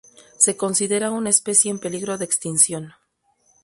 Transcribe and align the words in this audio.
Se 0.39 0.57
considera 0.57 1.11
una 1.11 1.29
especie 1.29 1.69
en 1.69 1.77
peligro 1.77 2.17
de 2.17 2.25
extinción. 2.25 2.93